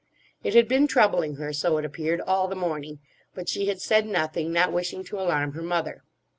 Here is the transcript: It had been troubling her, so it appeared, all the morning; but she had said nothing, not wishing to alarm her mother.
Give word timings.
It 0.43 0.55
had 0.55 0.67
been 0.67 0.87
troubling 0.87 1.35
her, 1.35 1.53
so 1.53 1.77
it 1.77 1.85
appeared, 1.85 2.21
all 2.21 2.47
the 2.47 2.55
morning; 2.55 2.97
but 3.35 3.47
she 3.47 3.67
had 3.67 3.79
said 3.79 4.07
nothing, 4.07 4.51
not 4.51 4.73
wishing 4.73 5.03
to 5.03 5.19
alarm 5.19 5.51
her 5.51 5.61
mother. 5.61 6.03